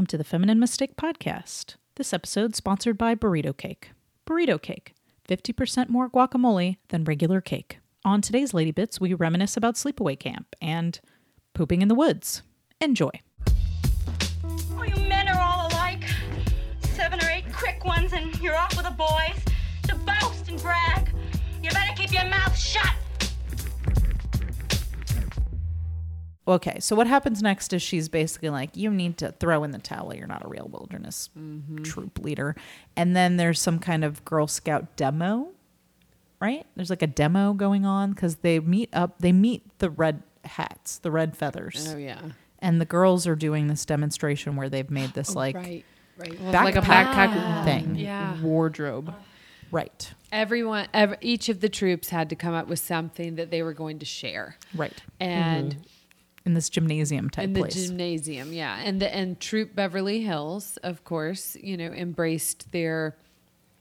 Welcome 0.00 0.06
to 0.06 0.16
the 0.16 0.24
Feminine 0.24 0.58
Mistake 0.58 0.96
Podcast. 0.96 1.74
This 1.96 2.14
episode 2.14 2.56
sponsored 2.56 2.96
by 2.96 3.14
Burrito 3.14 3.54
Cake. 3.54 3.90
Burrito 4.26 4.58
Cake, 4.58 4.94
50% 5.28 5.90
more 5.90 6.08
guacamole 6.08 6.78
than 6.88 7.04
regular 7.04 7.42
cake. 7.42 7.80
On 8.02 8.22
today's 8.22 8.54
Lady 8.54 8.70
Bits, 8.70 8.98
we 8.98 9.12
reminisce 9.12 9.58
about 9.58 9.74
sleepaway 9.74 10.18
camp 10.18 10.56
and 10.62 10.98
pooping 11.52 11.82
in 11.82 11.88
the 11.88 11.94
woods. 11.94 12.40
Enjoy. 12.80 13.10
Oh, 14.42 14.84
you 14.84 14.96
men 15.06 15.28
are 15.28 15.38
all 15.38 15.68
alike. 15.68 16.04
Seven 16.94 17.22
or 17.22 17.28
eight 17.28 17.52
quick 17.52 17.84
ones, 17.84 18.14
and 18.14 18.34
you're 18.40 18.56
off 18.56 18.74
with 18.78 18.86
the 18.86 18.92
boys 18.92 19.44
to 19.82 19.96
boast 19.96 20.48
and 20.48 20.58
brag. 20.62 21.14
You 21.62 21.68
better 21.72 21.92
keep 21.94 22.10
your 22.10 22.24
mouth 22.24 22.56
shut. 22.56 22.99
Okay, 26.50 26.80
so 26.80 26.96
what 26.96 27.06
happens 27.06 27.42
next 27.42 27.72
is 27.72 27.80
she's 27.80 28.08
basically 28.08 28.50
like, 28.50 28.76
you 28.76 28.90
need 28.90 29.16
to 29.18 29.30
throw 29.30 29.62
in 29.62 29.70
the 29.70 29.78
towel. 29.78 30.12
You're 30.12 30.26
not 30.26 30.44
a 30.44 30.48
real 30.48 30.68
wilderness 30.68 31.30
mm-hmm. 31.38 31.84
troop 31.84 32.18
leader. 32.18 32.56
And 32.96 33.14
then 33.14 33.36
there's 33.36 33.60
some 33.60 33.78
kind 33.78 34.04
of 34.04 34.24
Girl 34.24 34.48
Scout 34.48 34.96
demo, 34.96 35.50
right? 36.40 36.66
There's 36.74 36.90
like 36.90 37.02
a 37.02 37.06
demo 37.06 37.52
going 37.52 37.86
on 37.86 38.12
because 38.12 38.36
they 38.36 38.58
meet 38.58 38.88
up, 38.92 39.20
they 39.20 39.30
meet 39.30 39.78
the 39.78 39.90
red 39.90 40.24
hats, 40.44 40.98
the 40.98 41.12
red 41.12 41.36
feathers. 41.36 41.88
Oh 41.94 41.96
yeah. 41.96 42.20
And 42.58 42.80
the 42.80 42.84
girls 42.84 43.28
are 43.28 43.36
doing 43.36 43.68
this 43.68 43.84
demonstration 43.84 44.56
where 44.56 44.68
they've 44.68 44.90
made 44.90 45.14
this 45.14 45.30
oh, 45.30 45.38
like, 45.38 45.54
right, 45.54 45.84
right. 46.18 46.40
like 46.42 46.76
a 46.76 46.82
backpack 46.82 47.64
thing. 47.64 47.94
Yeah. 47.94 48.40
wardrobe. 48.42 49.14
right, 49.70 50.12
Everyone, 50.32 50.88
ev 50.92 51.14
each 51.20 51.48
of 51.48 51.60
the 51.60 51.68
troops 51.68 52.08
had 52.10 52.28
to 52.30 52.36
come 52.36 52.54
up 52.54 52.66
with 52.66 52.80
something 52.80 53.36
that 53.36 53.50
they 53.50 53.62
were 53.62 53.72
going 53.72 54.00
to 54.00 54.04
share, 54.04 54.56
right. 54.74 55.00
and 55.18 55.74
mm-hmm. 55.74 55.82
In 56.46 56.54
this 56.54 56.70
gymnasium 56.70 57.28
type 57.28 57.44
in 57.44 57.52
the 57.52 57.60
place. 57.60 57.74
gymnasium, 57.74 58.52
yeah, 58.52 58.80
and 58.82 59.00
the 59.00 59.14
and 59.14 59.38
Troop 59.38 59.74
Beverly 59.74 60.22
Hills, 60.22 60.78
of 60.82 61.04
course, 61.04 61.54
you 61.62 61.76
know, 61.76 61.92
embraced 61.92 62.72
their 62.72 63.14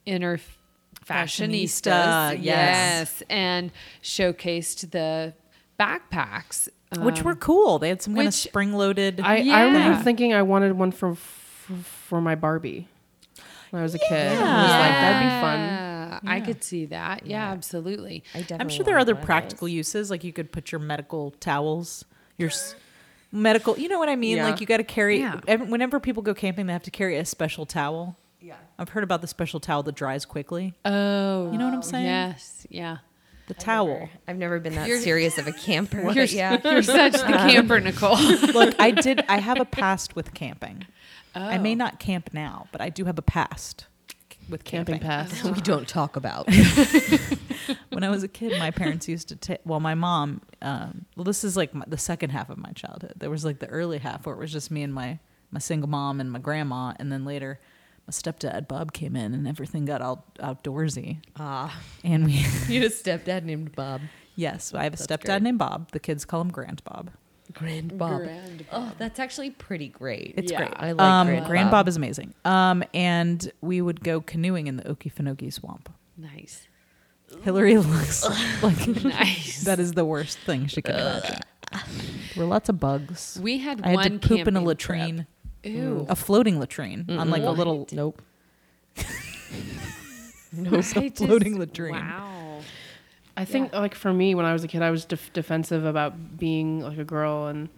inner 0.06 0.34
f- 0.34 0.58
fashionistas, 1.06 1.82
Fashionista, 1.82 2.32
yes. 2.34 2.44
yes, 2.44 3.24
and 3.30 3.72
showcased 4.04 4.92
the 4.92 5.34
backpacks, 5.80 6.68
which 6.98 7.20
um, 7.20 7.26
were 7.26 7.36
cool. 7.36 7.80
They 7.80 7.90
had 7.90 8.02
some 8.02 8.14
kind 8.16 8.28
of 8.28 8.34
spring 8.34 8.74
loaded. 8.74 9.22
I, 9.22 9.38
I 9.50 9.64
remember 9.64 10.04
thinking 10.04 10.34
I 10.34 10.42
wanted 10.42 10.74
one 10.74 10.92
for 10.92 11.16
for, 11.16 11.76
for 11.76 12.22
my 12.22 12.36
Barbie 12.36 12.88
when 13.70 13.80
I 13.80 13.84
was 13.84 13.96
a 13.96 14.00
kid. 14.00 14.32
I 14.32 14.64
was 14.64 14.72
like, 14.72 14.92
that'd 14.92 15.22
be 15.22 15.42
fun. 15.42 15.60
Yeah, 15.60 16.20
I 16.26 16.42
could 16.42 16.64
see 16.64 16.86
that. 16.88 17.26
Yeah, 17.26 17.52
absolutely. 17.52 18.24
I 18.34 18.40
definitely 18.40 18.64
I'm 18.64 18.70
sure 18.70 18.84
there 18.84 18.96
are 18.96 19.00
other 19.00 19.14
wanted 19.14 19.20
one 19.20 19.24
of 19.24 19.26
practical 19.26 19.68
those. 19.68 19.74
uses, 19.74 20.12
like 20.12 20.24
you 20.24 20.34
could 20.34 20.52
put 20.52 20.72
your 20.72 20.80
medical 20.80 21.32
towels, 21.40 22.04
your 22.40 22.50
s- 22.50 22.76
medical. 23.32 23.78
You 23.78 23.90
know 23.90 24.00
what 24.00 24.10
I 24.10 24.16
mean? 24.16 24.38
Yeah. 24.38 24.46
Like 24.50 24.60
you 24.62 24.66
got 24.68 24.78
to 24.78 24.84
carry. 24.84 25.20
Yeah. 25.20 25.40
ev- 25.48 25.70
Whenever 25.70 26.00
people 26.00 26.24
go 26.24 26.34
camping, 26.34 26.66
they 26.68 26.74
have 26.74 26.84
to 26.84 26.92
carry 26.92 27.18
a 27.18 27.26
special 27.26 27.66
towel. 27.66 28.18
Yeah. 28.42 28.56
I've 28.80 28.90
heard 28.90 29.04
about 29.04 29.22
the 29.22 29.28
special 29.28 29.60
towel 29.60 29.84
that 29.84 29.96
dries 29.96 30.26
quickly. 30.26 30.74
Oh, 30.86 31.52
You 31.52 31.58
know 31.58 31.66
what 31.66 31.74
I'm 31.74 31.84
saying? 31.84 32.06
Yes, 32.06 32.66
yeah. 32.70 32.98
The 33.48 33.54
towel. 33.54 34.08
I've 34.28 34.38
never 34.38 34.60
been 34.60 34.76
that 34.76 34.88
You're- 34.88 35.02
serious 35.02 35.38
of 35.38 35.48
a 35.48 35.52
camper. 35.52 35.98
You're, 36.02 36.14
but 36.14 36.32
yeah. 36.32 36.58
you're 36.64 36.84
such 36.84 37.14
the 37.14 37.20
camper, 37.50 37.80
Nicole. 37.80 38.16
Look, 38.54 38.80
I 38.80 38.92
did. 38.92 39.24
I 39.28 39.40
have 39.40 39.60
a 39.60 39.66
past 39.66 40.16
with 40.16 40.34
camping. 40.34 40.86
I 41.36 41.58
Oh. 41.58 41.62
may 41.62 41.76
not 41.76 42.00
camp 42.00 42.30
now, 42.34 42.68
but 42.72 42.80
I 42.82 42.90
do 42.90 43.06
have 43.06 43.18
a 43.20 43.22
past 43.24 43.86
with 44.50 44.64
camping. 44.64 45.00
Camping 45.00 45.08
pass. 45.08 45.44
we 45.56 45.62
don't 45.62 45.88
talk 45.88 46.16
about. 46.16 46.48
when 47.90 48.04
I 48.04 48.10
was 48.10 48.24
a 48.24 48.28
kid, 48.28 48.58
my 48.60 48.72
parents 48.72 49.08
used 49.08 49.30
to 49.30 49.36
take. 49.36 49.60
Well, 49.66 49.80
my 49.80 49.96
mom. 49.96 50.42
Um, 50.62 51.06
well, 51.16 51.24
this 51.24 51.44
is 51.44 51.56
like 51.58 51.74
my, 51.74 51.86
the 51.88 51.98
second 51.98 52.32
half 52.32 52.50
of 52.50 52.58
my 52.58 52.72
childhood. 52.72 53.14
There 53.18 53.30
was 53.30 53.46
like 53.46 53.60
the 53.60 53.68
early 53.68 53.98
half 54.00 54.26
where 54.26 54.36
it 54.36 54.40
was 54.40 54.52
just 54.52 54.72
me 54.72 54.84
and 54.84 54.94
my 54.94 55.20
my 55.52 55.60
single 55.60 55.90
mom 55.90 56.20
and 56.20 56.32
my 56.32 56.40
grandma, 56.40 56.94
and 57.00 57.12
then 57.12 57.26
later, 57.26 57.60
my 58.08 58.12
stepdad 58.12 58.68
Bob 58.68 58.94
came 58.94 59.16
in, 59.16 59.34
and 59.34 59.48
everything 59.48 59.86
got 59.86 60.02
all 60.02 60.26
outdoorsy. 60.40 61.18
Ah, 61.38 61.80
And 62.04 62.26
we, 62.26 62.32
you 62.68 62.82
had 62.82 62.92
a 62.92 62.94
stepdad 62.94 63.44
named 63.44 63.76
Bob. 63.76 64.02
yes, 64.36 64.74
I 64.76 64.84
have 64.84 64.94
a 64.94 64.98
That's 64.98 65.08
stepdad 65.08 65.26
great. 65.26 65.42
named 65.44 65.58
Bob. 65.60 65.92
The 65.92 66.00
kids 66.00 66.24
call 66.26 66.42
him 66.42 66.52
Grand 66.52 66.84
Bob. 66.84 67.10
Grand 67.54 67.98
Bob. 67.98 68.22
Grand 68.22 68.66
Oh, 68.72 68.92
that's 68.98 69.20
actually 69.20 69.50
pretty 69.52 69.88
great. 69.88 70.34
It's 70.38 70.52
Yeah. 70.52 70.58
great. 70.60 70.74
I 70.76 70.92
like 70.92 71.02
um, 71.08 71.28
Grand 71.28 71.46
Grand 71.48 71.66
Bob. 71.68 71.86
Bob 71.86 71.88
is 71.88 71.98
amazing. 71.98 72.34
Um, 72.46 72.84
and 72.94 73.52
we 73.62 73.82
would 73.82 74.04
go 74.04 74.22
canoeing 74.22 74.68
in 74.68 74.78
the 74.78 74.84
Okefenokee 74.84 75.52
Swamp. 75.52 75.90
Nice. 76.18 76.68
Hillary 77.44 77.78
looks 77.78 78.24
like 78.64 78.88
Nice. 79.04 79.64
that 79.64 79.80
is 79.80 79.94
the 79.94 80.06
worst 80.06 80.38
thing 80.40 80.68
she 80.68 80.82
could 80.82 80.96
imagine. 80.96 81.40
There 81.72 82.44
were 82.44 82.46
lots 82.46 82.70
of 82.70 82.80
bugs. 82.80 83.40
We 83.42 83.60
had 83.60 83.82
I 83.84 83.90
had 83.90 83.96
one 83.96 84.20
to 84.20 84.28
poop 84.28 84.48
in 84.48 84.56
a 84.56 84.62
latrine, 84.62 85.28
trip. 85.64 85.76
Ew. 85.76 86.06
a 86.10 86.16
floating 86.16 86.60
latrine 86.60 87.06
on 87.10 87.30
like 87.30 87.44
a 87.44 87.52
little 87.52 87.88
Nope. 87.92 88.22
no 90.54 90.78
I 90.78 90.82
floating 91.10 91.54
just- 91.58 91.60
latrine. 91.60 91.94
Wow. 91.94 92.39
I 93.42 93.46
think 93.46 93.74
like 93.74 93.96
for 93.96 94.14
me 94.14 94.36
when 94.36 94.46
I 94.46 94.54
was 94.54 94.64
a 94.64 94.68
kid, 94.68 94.82
I 94.82 94.92
was 94.92 95.06
def- 95.06 95.32
defensive 95.34 95.86
about 95.86 96.38
being 96.38 96.82
like 96.82 96.98
a 96.98 97.04
girl 97.04 97.48
and 97.48 97.70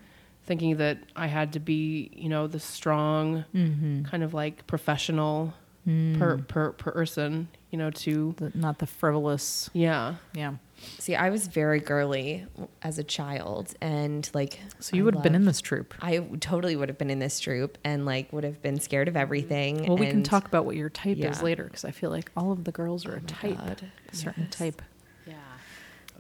thinking 0.44 0.78
that 0.78 0.98
I 1.16 1.28
had 1.28 1.54
to 1.54 1.60
be, 1.60 2.10
you 2.14 2.30
know, 2.30 2.48
the 2.48 2.60
strong 2.60 3.46
Mm-hmm. 3.54 4.04
kind 4.06 4.24
of 4.24 4.34
like 4.34 4.66
professional 4.68 5.54
Mm. 5.88 6.20
per, 6.20 6.38
per 6.38 6.72
person, 6.74 7.48
you 7.72 7.78
know, 7.80 7.90
to 7.90 8.36
The, 8.38 8.52
not 8.54 8.78
the 8.78 8.86
frivolous. 8.86 9.68
yeah. 9.74 10.16
Yeah. 10.36 10.54
See, 11.00 11.16
I 11.16 11.32
was 11.32 11.48
very 11.48 11.80
girly 11.80 12.46
as 12.84 13.00
a 13.00 13.04
child, 13.04 13.74
and 13.82 14.30
like. 14.36 14.60
So 14.80 14.96
you 14.96 15.02
I 15.02 15.06
would 15.06 15.16
have 15.16 15.24
been 15.24 15.34
in 15.34 15.46
this 15.46 15.60
troop. 15.60 15.96
I 16.00 16.20
totally 16.40 16.76
would 16.76 16.88
have 16.90 17.00
been 17.00 17.10
in 17.10 17.18
this 17.18 17.40
troop, 17.40 17.80
and 17.84 18.06
like 18.06 18.32
would 18.32 18.44
have 18.44 18.62
been 18.62 18.80
scared 18.80 19.08
of 19.08 19.18
everything. 19.18 19.88
Well, 19.88 19.98
we 19.98 20.06
can 20.06 20.22
talk 20.22 20.46
about 20.46 20.66
what 20.66 20.76
your 20.76 20.90
type 20.90 21.18
is 21.18 21.42
later 21.42 21.64
because 21.64 21.84
I 21.84 21.90
feel 21.92 22.12
like 22.12 22.30
all 22.38 22.52
of 22.52 22.64
the 22.64 22.72
girls 22.72 23.06
are 23.08 23.16
a 23.16 23.22
type, 23.22 23.58
God, 23.58 23.82
a 24.12 24.16
certain 24.16 24.44
yes. 24.52 24.56
type. 24.60 24.82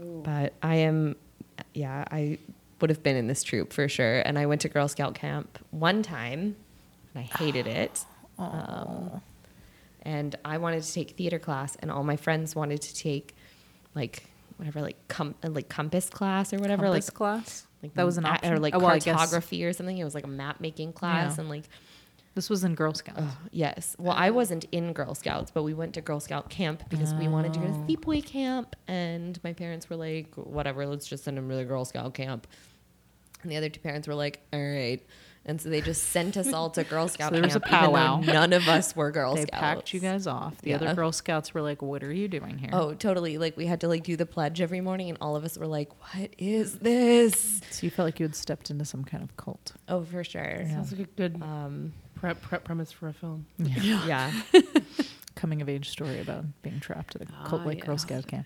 Yeah. 0.01 0.22
But 0.23 0.53
I 0.63 0.75
am, 0.75 1.16
yeah, 1.73 2.03
I 2.12 2.38
would 2.79 2.89
have 2.89 3.03
been 3.03 3.16
in 3.16 3.28
this 3.28 3.44
troop 3.44 3.72
for 3.73 3.88
sure. 3.88 4.19
And 4.22 4.39
I 4.39 4.45
went 4.47 4.62
to 4.62 4.69
Girl 4.69 4.88
Scout 4.88 5.13
camp 5.16 5.59
one 5.72 6.01
time, 6.03 6.56
and 7.13 7.23
I 7.23 7.38
hated 7.38 7.67
it. 7.81 8.03
Um, 8.40 9.22
and 10.03 10.35
I 10.44 10.57
wanted 10.57 10.81
to 10.84 10.91
take 10.94 11.11
theater 11.11 11.38
class, 11.40 11.75
and 11.79 11.91
all 11.91 12.03
my 12.03 12.16
friends 12.16 12.56
wanted 12.56 12.81
to 12.81 12.95
take, 12.95 13.35
like 13.94 14.23
whatever, 14.57 14.81
like 14.81 14.97
com- 15.07 15.35
like 15.44 15.69
compass 15.69 16.09
class 16.09 16.53
or 16.53 16.57
whatever, 16.57 16.85
Compass 16.85 17.07
like 17.09 17.13
class. 17.13 17.67
like 17.84 17.94
that 17.94 18.06
was 18.06 18.17
an 18.17 18.25
option, 18.25 18.53
or 18.53 18.57
like 18.57 18.73
Oh, 18.73 18.79
well, 18.79 18.90
cartography 19.00 19.63
or 19.66 19.73
something. 19.73 19.97
It 19.97 20.03
was 20.03 20.16
like 20.16 20.23
a 20.25 20.29
map 20.29 20.59
making 20.59 20.94
class, 20.94 21.35
Yeah. 21.38 21.41
and 21.41 21.50
like 21.50 21.66
This 22.33 22.49
was 22.49 22.63
in 22.63 22.75
Girl 22.75 22.93
Scouts. 22.93 23.19
Oh, 23.21 23.37
yes. 23.51 23.95
Well, 23.99 24.15
I 24.17 24.29
wasn't 24.29 24.63
in 24.71 24.93
Girl 24.93 25.13
Scouts, 25.15 25.51
but 25.51 25.63
we 25.63 25.73
went 25.73 25.93
to 25.95 26.01
Girl 26.01 26.19
Scout 26.21 26.49
camp 26.49 26.83
because 26.89 27.13
we 27.15 27.27
wanted 27.27 27.53
to 27.53 27.59
go 27.59 27.65
to 27.67 27.71
Oh. 27.73 27.85
sleepaway 27.87 28.23
camp, 28.25 28.75
and 28.87 29.37
my 29.43 29.51
parents 29.51 29.89
were 29.89 29.97
like, 29.97 30.33
"Whatever, 30.35 30.85
let's 30.85 31.07
just 31.07 31.25
send 31.25 31.37
them 31.37 31.49
to 31.49 31.55
the 31.55 31.65
Girl 31.65 31.83
Scout 31.83 32.13
camp." 32.13 32.47
And 33.43 33.51
the 33.51 33.57
other 33.57 33.67
two 33.69 33.81
parents 33.81 34.07
were 34.07 34.15
like, 34.15 34.39
"All 34.53 34.61
right," 34.61 35.03
and 35.45 35.59
so 35.59 35.67
they 35.69 35.81
just 35.81 36.03
sent 36.03 36.37
us 36.37 36.53
all 36.53 36.69
to 36.69 36.85
Girl 36.85 37.07
Scout 37.09 37.33
there 37.33 37.41
was 37.41 37.55
a 37.55 37.59
camp. 37.59 37.73
even 37.83 37.91
though 37.91 37.97
powwow. 37.97 38.19
None 38.21 38.53
of 38.53 38.67
us 38.69 38.95
were 38.95 39.11
Girl 39.11 39.35
they 39.35 39.41
Scouts. 39.41 39.51
They 39.51 39.57
packed 39.59 39.93
you 39.93 39.99
guys 39.99 40.25
off. 40.25 40.61
The 40.61 40.73
other 40.75 40.93
Girl 40.95 41.11
Scouts 41.11 41.53
were 41.53 41.61
like, 41.61 41.81
"What 41.81 42.01
are 42.01 42.13
you 42.13 42.29
doing 42.29 42.57
here?" 42.59 42.69
Oh, 42.71 42.93
totally. 42.93 43.39
Like 43.39 43.57
we 43.57 43.65
had 43.65 43.81
to 43.81 43.89
like 43.89 44.03
do 44.03 44.15
the 44.15 44.25
pledge 44.27 44.61
every 44.61 44.79
morning, 44.79 45.09
and 45.09 45.17
all 45.19 45.35
of 45.35 45.43
us 45.43 45.57
were 45.57 45.67
like, 45.67 45.89
"What 46.13 46.29
is 46.37 46.79
this?" 46.79 47.59
so 47.71 47.85
you 47.85 47.89
felt 47.89 48.05
like 48.07 48.19
you 48.21 48.23
had 48.25 48.35
stepped 48.35 48.69
into 48.69 48.85
some 48.85 49.03
kind 49.03 49.21
of 49.21 49.35
cult. 49.35 49.73
Oh, 49.89 50.03
for 50.05 50.23
sure. 50.23 50.63
Sounds 50.69 50.91
like 50.93 51.01
a 51.01 51.11
good 51.11 51.41
Um, 51.41 51.91
prep, 52.21 52.41
prep 52.41 52.63
premise 52.63 52.91
for 52.91 53.07
a 53.07 53.13
film. 53.13 53.45
yeah. 53.57 54.31
Coming 55.35 55.61
of 55.61 55.67
age 55.67 55.90
story 55.90 56.19
about 56.22 56.46
being 56.61 56.79
trapped 56.79 57.16
at 57.16 57.23
a 57.23 57.25
cult 57.47 57.63
Ah, 57.63 57.66
like 57.66 57.84
Girl. 57.85 57.97
Scout 57.97 58.28
camp. 58.28 58.46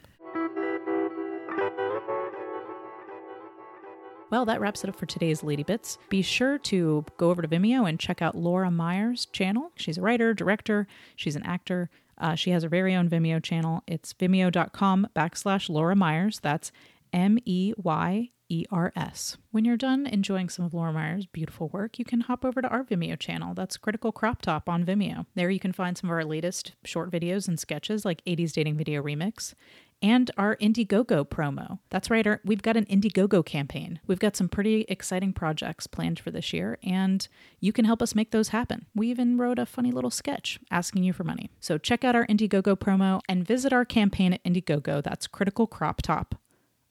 Well, 4.31 4.45
that 4.45 4.59
wraps 4.59 4.83
it 4.83 4.89
up 4.89 4.95
for 4.95 5.05
today's 5.05 5.43
Lady 5.43 5.63
Bits. 5.63 5.97
Be 6.09 6.21
sure 6.21 6.57
to 6.59 7.05
go 7.17 7.29
over 7.29 7.41
to 7.41 7.47
Vimeo 7.47 7.87
and 7.87 7.99
check 7.99 8.21
out 8.21 8.35
Laura 8.35 8.71
Myers' 8.71 9.27
channel. 9.27 9.71
She's 9.75 9.97
a 9.97 10.01
writer, 10.01 10.33
director, 10.33 10.87
she's 11.15 11.35
an 11.35 11.43
actor. 11.43 11.89
Uh, 12.17 12.33
she 12.33 12.51
has 12.51 12.63
her 12.63 12.69
very 12.69 12.95
own 12.95 13.09
Vimeo 13.09 13.43
channel. 13.43 13.83
It's 13.87 14.13
vimeo.com 14.13 15.09
backslash 15.15 15.69
Laura 15.69 15.95
Myers. 15.95 16.39
That's 16.41 16.71
M 17.13 17.37
E 17.45 17.73
Y 17.77 18.29
E 18.49 18.65
R 18.71 18.93
S. 18.95 19.37
When 19.51 19.65
you're 19.65 19.77
done 19.77 20.05
enjoying 20.05 20.49
some 20.49 20.65
of 20.65 20.73
Laura 20.73 20.93
Myers' 20.93 21.25
beautiful 21.25 21.69
work, 21.69 21.97
you 21.97 22.05
can 22.05 22.21
hop 22.21 22.45
over 22.45 22.61
to 22.61 22.67
our 22.67 22.83
Vimeo 22.83 23.17
channel. 23.17 23.53
That's 23.53 23.77
Critical 23.77 24.11
Crop 24.11 24.41
Top 24.41 24.69
on 24.69 24.85
Vimeo. 24.85 25.25
There 25.35 25.49
you 25.49 25.59
can 25.59 25.71
find 25.71 25.97
some 25.97 26.09
of 26.09 26.13
our 26.13 26.25
latest 26.25 26.73
short 26.83 27.11
videos 27.11 27.47
and 27.47 27.59
sketches 27.59 28.05
like 28.05 28.23
80s 28.25 28.53
Dating 28.53 28.77
Video 28.77 29.01
Remix 29.01 29.53
and 30.01 30.29
our 30.37 30.55
Indiegogo 30.57 31.27
promo. 31.27 31.79
That's 31.89 32.09
right, 32.09 32.27
our, 32.27 32.41
we've 32.45 32.61
got 32.61 32.77
an 32.77 32.85
Indiegogo 32.85 33.43
campaign. 33.45 33.99
We've 34.05 34.19
got 34.19 34.35
some 34.35 34.49
pretty 34.49 34.85
exciting 34.89 35.33
projects 35.33 35.87
planned 35.87 36.19
for 36.19 36.31
this 36.31 36.53
year, 36.53 36.77
and 36.83 37.27
you 37.59 37.73
can 37.73 37.85
help 37.85 38.01
us 38.01 38.13
make 38.13 38.31
those 38.31 38.49
happen. 38.49 38.85
We 38.93 39.09
even 39.09 39.37
wrote 39.37 39.57
a 39.57 39.65
funny 39.65 39.91
little 39.91 40.11
sketch 40.11 40.59
asking 40.69 41.03
you 41.03 41.13
for 41.13 41.23
money. 41.23 41.49
So 41.59 41.77
check 41.77 42.03
out 42.03 42.15
our 42.15 42.27
Indiegogo 42.27 42.75
promo 42.77 43.21
and 43.27 43.47
visit 43.47 43.73
our 43.73 43.85
campaign 43.85 44.33
at 44.33 44.43
Indiegogo. 44.43 45.01
That's 45.01 45.27
Critical 45.27 45.65
Crop 45.65 46.01
Top 46.01 46.35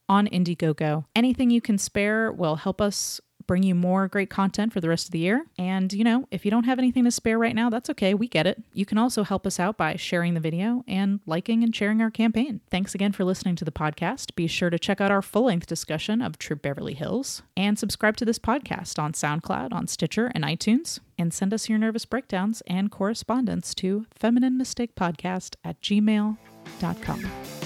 on 0.08 0.26
Indiegogo. 0.28 1.04
Anything 1.14 1.50
you 1.50 1.60
can 1.60 1.78
spare 1.78 2.32
will 2.32 2.56
help 2.56 2.80
us 2.80 3.20
bring 3.46 3.62
you 3.62 3.74
more 3.74 4.08
great 4.08 4.30
content 4.30 4.72
for 4.72 4.80
the 4.80 4.88
rest 4.88 5.06
of 5.06 5.10
the 5.12 5.18
year. 5.18 5.44
And, 5.58 5.92
you 5.92 6.04
know, 6.04 6.26
if 6.30 6.44
you 6.44 6.50
don't 6.50 6.64
have 6.64 6.78
anything 6.78 7.04
to 7.04 7.10
spare 7.10 7.38
right 7.38 7.54
now, 7.54 7.70
that's 7.70 7.90
okay. 7.90 8.14
We 8.14 8.28
get 8.28 8.46
it. 8.46 8.62
You 8.72 8.86
can 8.86 8.98
also 8.98 9.22
help 9.22 9.46
us 9.46 9.60
out 9.60 9.76
by 9.76 9.96
sharing 9.96 10.34
the 10.34 10.40
video 10.40 10.84
and 10.88 11.20
liking 11.26 11.62
and 11.62 11.74
sharing 11.74 12.00
our 12.00 12.10
campaign. 12.10 12.60
Thanks 12.70 12.94
again 12.94 13.12
for 13.12 13.24
listening 13.24 13.56
to 13.56 13.64
the 13.64 13.72
podcast. 13.72 14.34
Be 14.34 14.46
sure 14.46 14.70
to 14.70 14.78
check 14.78 15.00
out 15.00 15.10
our 15.10 15.22
full 15.22 15.44
length 15.44 15.66
discussion 15.66 16.22
of 16.22 16.38
Troop 16.38 16.62
Beverly 16.62 16.94
Hills 16.94 17.42
and 17.56 17.78
subscribe 17.78 18.16
to 18.18 18.24
this 18.24 18.38
podcast 18.38 18.98
on 18.98 19.12
SoundCloud, 19.12 19.72
on 19.72 19.86
Stitcher, 19.86 20.30
and 20.34 20.44
iTunes. 20.44 21.00
And 21.18 21.32
send 21.32 21.54
us 21.54 21.68
your 21.68 21.78
nervous 21.78 22.06
breakdowns 22.06 22.62
and 22.66 22.90
correspondence 22.90 23.74
to 23.76 24.06
feminine 24.10 24.56
mistake 24.58 24.96
podcast 24.96 25.54
at 25.64 25.80
gmail.com. 25.80 27.63